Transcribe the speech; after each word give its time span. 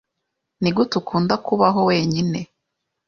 Nigute 0.61 0.93
ukunda 1.01 1.35
kubaho 1.45 1.79
wenyine? 1.89 2.39